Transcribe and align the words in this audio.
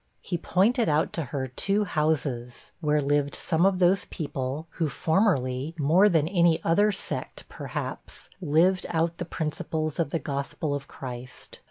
He 0.23 0.35
pointed 0.35 0.89
out 0.89 1.13
to 1.13 1.25
her 1.25 1.45
two 1.47 1.83
houses, 1.83 2.71
where 2.81 2.99
lived 3.03 3.35
some 3.35 3.67
of 3.67 3.77
those 3.77 4.05
people, 4.05 4.65
who 4.79 4.89
formerly, 4.89 5.75
more 5.77 6.09
than 6.09 6.27
any 6.27 6.59
other 6.63 6.91
sect, 6.91 7.45
perhaps, 7.49 8.27
lived 8.41 8.87
out 8.89 9.19
the 9.19 9.25
principles 9.25 9.99
of 9.99 10.09
the 10.09 10.17
gospel 10.17 10.73
of 10.73 10.87
Christ. 10.87 11.59